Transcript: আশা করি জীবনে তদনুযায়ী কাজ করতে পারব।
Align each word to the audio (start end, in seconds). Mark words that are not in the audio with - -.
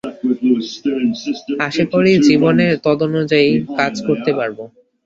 আশা 1.67 1.83
করি 1.93 2.11
জীবনে 2.27 2.65
তদনুযায়ী 2.85 3.49
কাজ 3.77 3.93
করতে 4.07 4.31
পারব। 4.37 4.57